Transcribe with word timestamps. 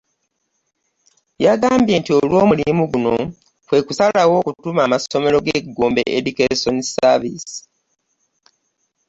Yagambye 1.45 1.95
nti 1.99 2.11
olw'omulimu 2.19 2.83
guno 2.91 3.15
kwe 3.67 3.79
kusalawo 3.87 4.33
okutuuma 4.41 4.81
amasomero 4.85 5.37
ge 5.45 5.57
‘Gombe 5.75 6.01
Educational 6.17 6.85
Services' 6.95 7.55